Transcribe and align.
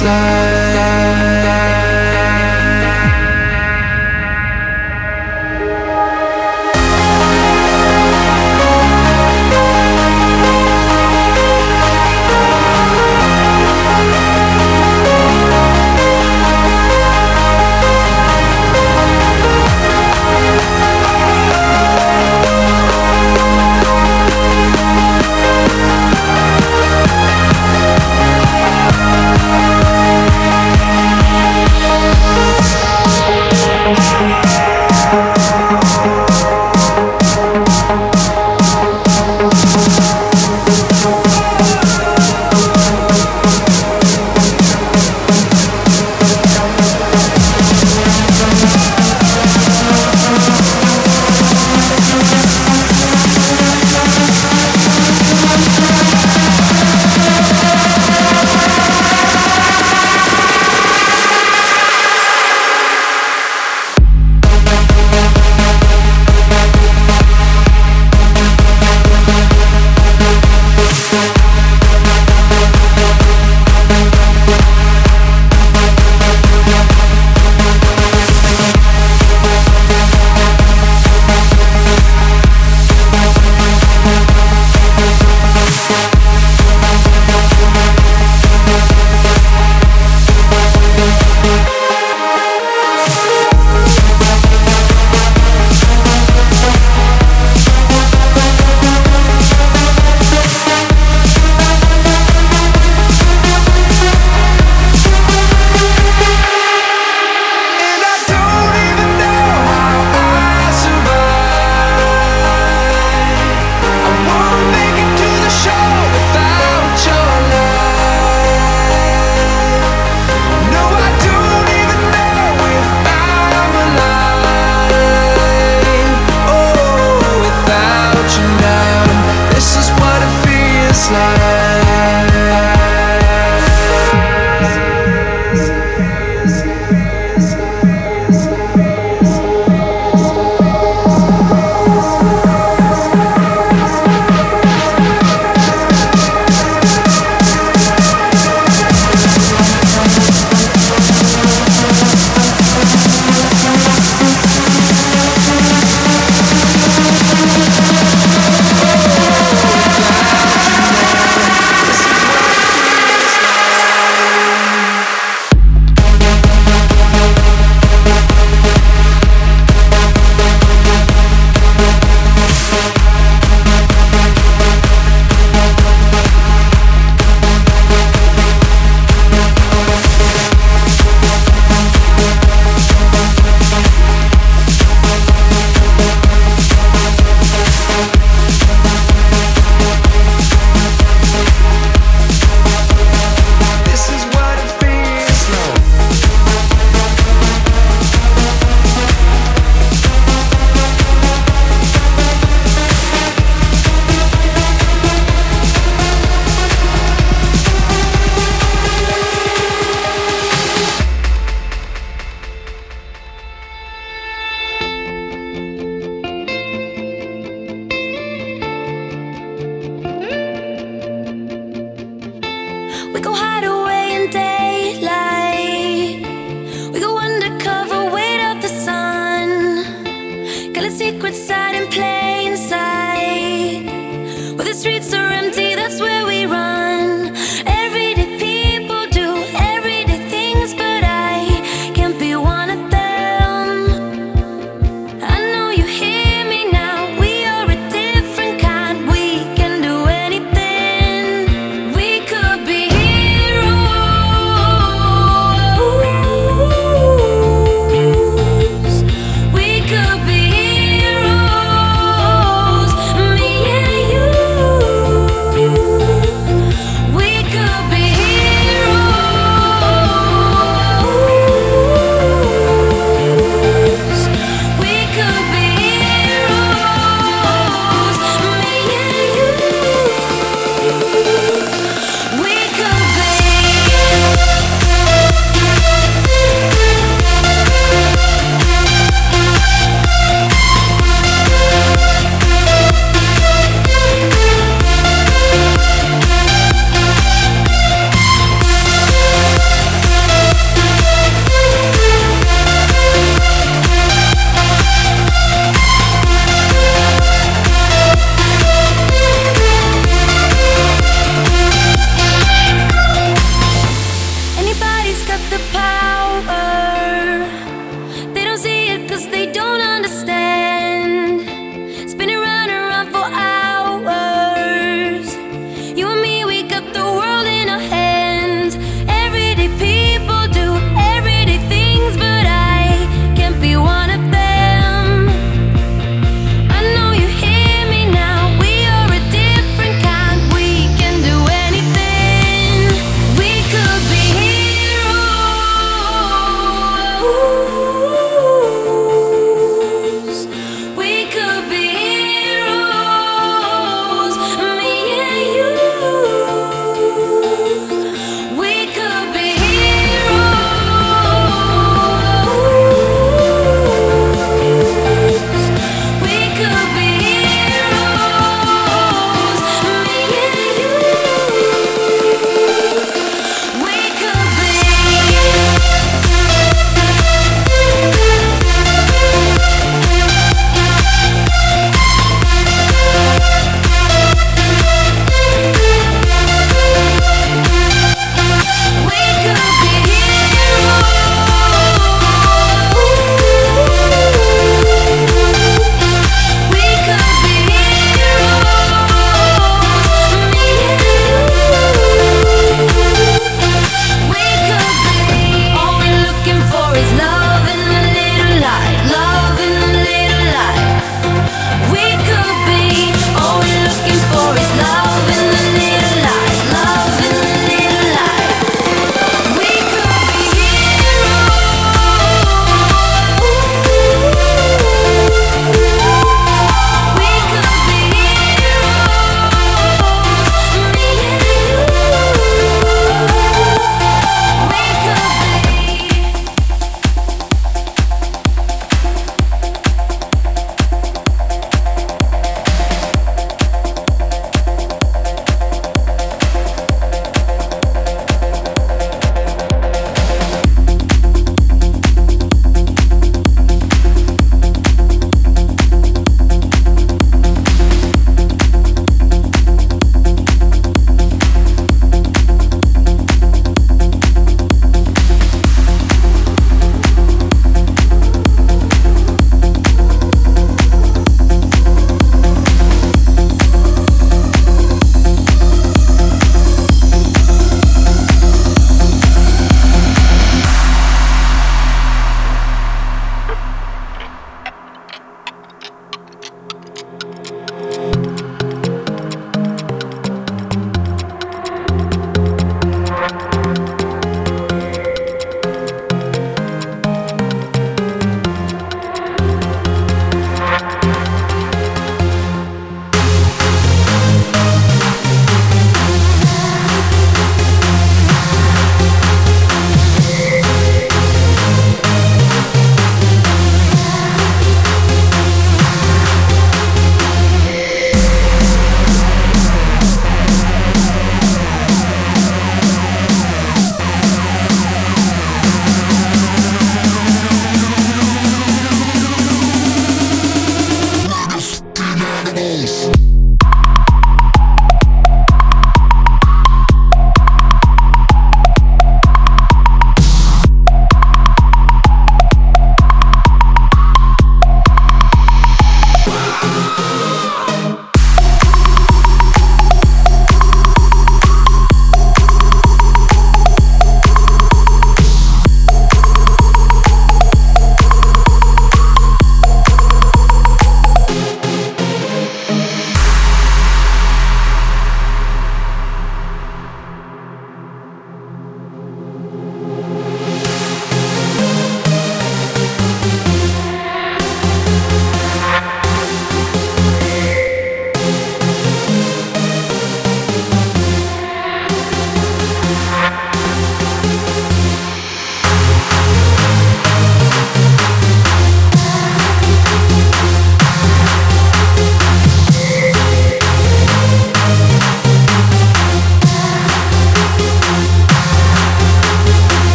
Feels 0.00 0.71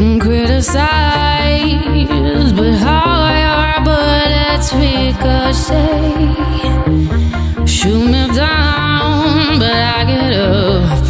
and 0.00 0.20
criticize, 0.20 0.82
but 2.52 2.72
how 2.72 3.28
your 3.44 3.84
bullets 3.84 4.72
ricochet, 4.72 6.34
shoot 7.66 8.06
me 8.06 8.26
down, 8.34 9.58
but 9.58 9.72
I 9.72 10.04
get 10.06 10.32
up. 10.32 11.09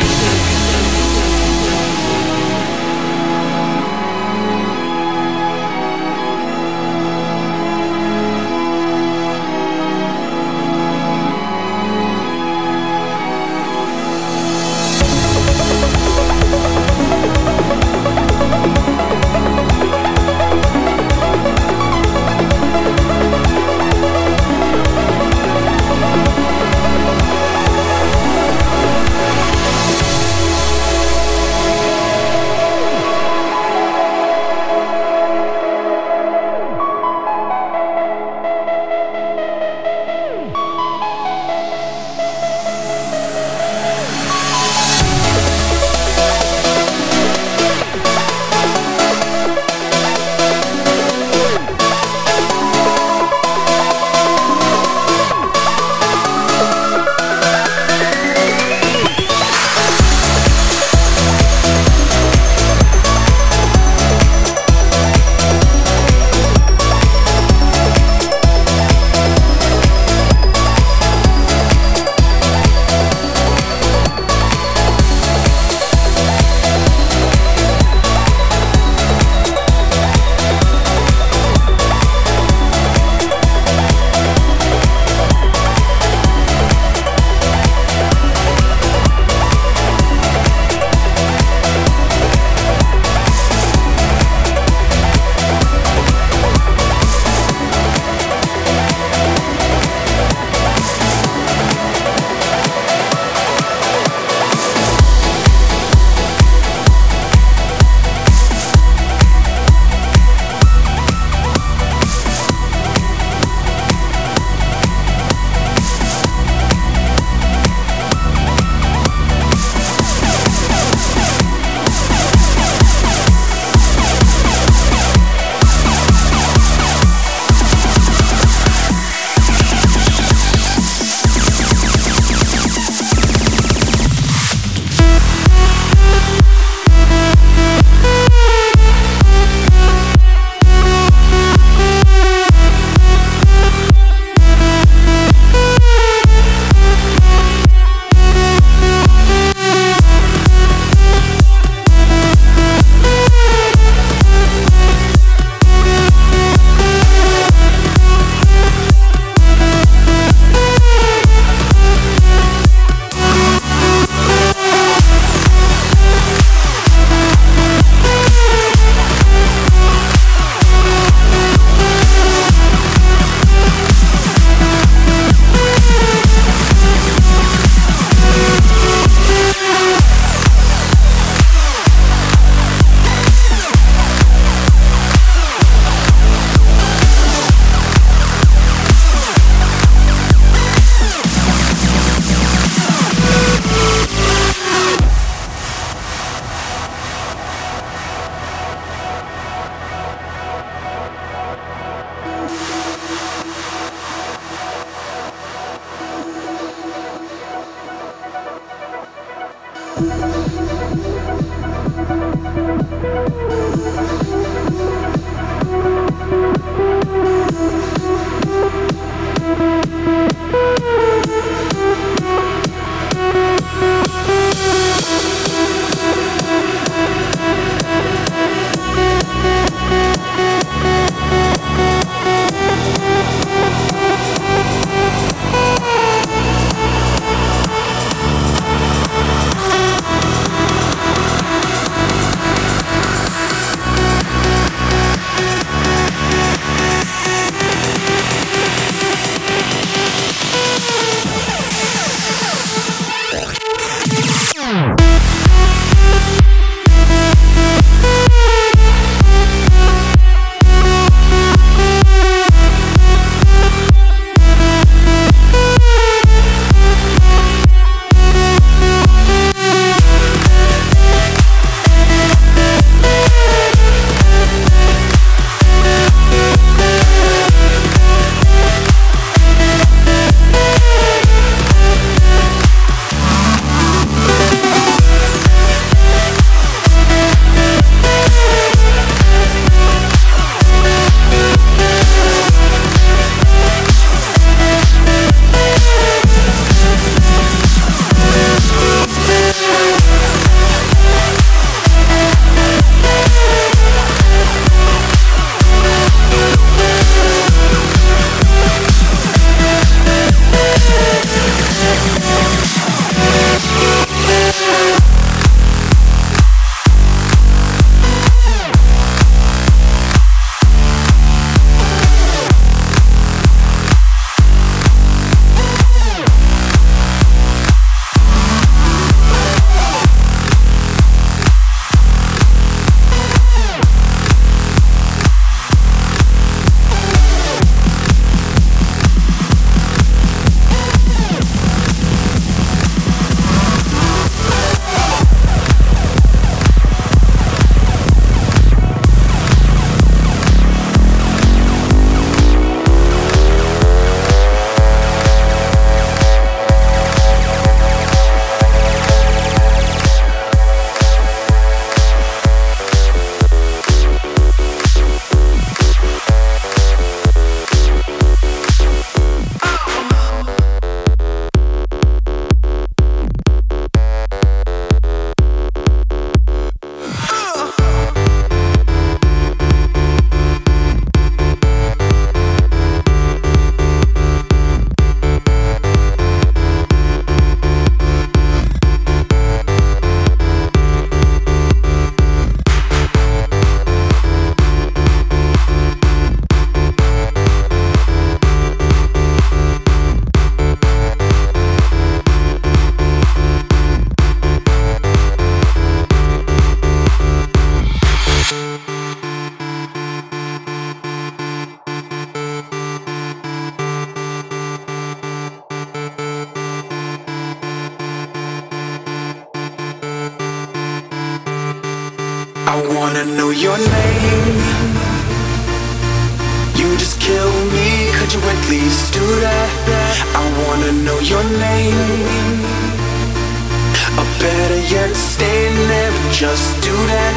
stand 435.15 435.75
there, 435.89 436.11
just 436.31 436.69
do 436.81 436.95
that. 437.13 437.33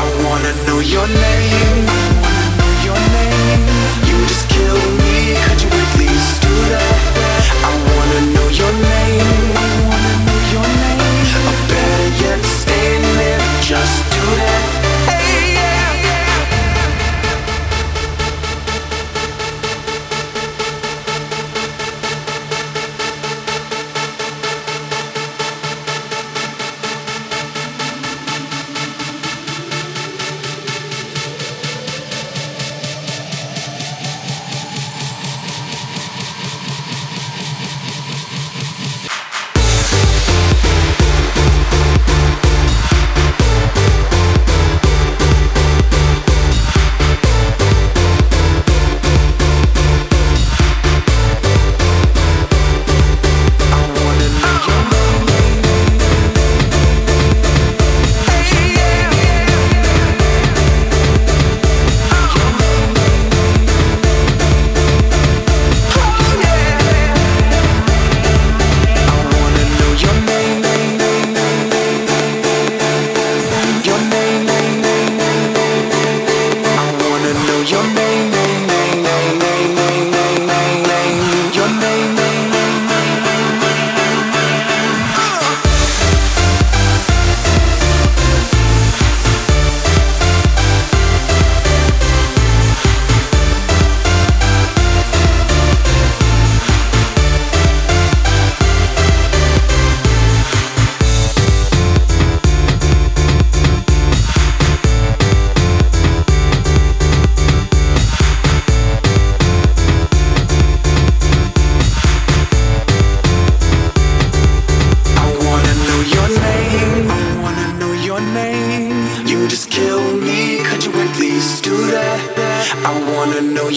I 0.00 0.04
wanna 0.24 0.52
know 0.66 0.80
your 0.80 1.06
name. 1.06 1.53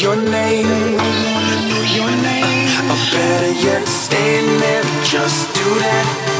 your 0.01 0.15
name, 0.15 0.97
know 0.97 1.83
your 1.95 2.11
name. 2.21 2.91
Or 2.91 2.97
better 3.11 3.51
yet, 3.53 3.87
stay 3.87 4.45
there, 4.59 4.83
just 5.03 5.53
do 5.55 5.63
that. 5.79 6.36